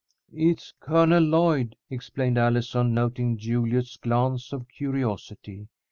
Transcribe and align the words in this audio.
"It's 0.33 0.73
Colonel 0.79 1.21
Lloyd," 1.21 1.75
explained 1.91 2.35
Allison, 2.39 2.91
noting 2.95 3.37
Juliet's 3.37 3.97
glance 3.97 4.51
of 4.51 4.67
curiosity. 4.67 5.67